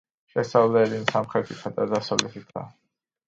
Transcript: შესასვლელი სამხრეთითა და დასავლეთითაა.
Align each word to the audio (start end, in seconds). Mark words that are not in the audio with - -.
შესასვლელი 0.35 1.01
სამხრეთითა 1.11 1.71
და 1.77 1.87
დასავლეთითაა. 1.91 2.67